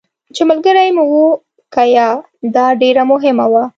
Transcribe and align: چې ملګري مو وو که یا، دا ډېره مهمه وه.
چې 0.35 0.41
ملګري 0.49 0.89
مو 0.95 1.03
وو 1.11 1.27
که 1.73 1.83
یا، 1.95 2.09
دا 2.55 2.65
ډېره 2.81 3.03
مهمه 3.11 3.45
وه. 3.51 3.63